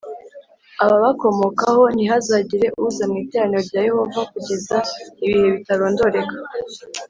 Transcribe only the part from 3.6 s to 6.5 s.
rya Yehova kugeza ibihe bitarondoreka